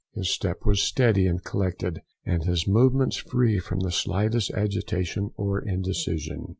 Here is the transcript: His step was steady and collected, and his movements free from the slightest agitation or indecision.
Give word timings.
His 0.15 0.31
step 0.31 0.65
was 0.65 0.81
steady 0.81 1.27
and 1.27 1.43
collected, 1.43 2.01
and 2.25 2.41
his 2.43 2.67
movements 2.67 3.17
free 3.17 3.59
from 3.59 3.81
the 3.81 3.91
slightest 3.91 4.49
agitation 4.49 5.29
or 5.37 5.59
indecision. 5.61 6.47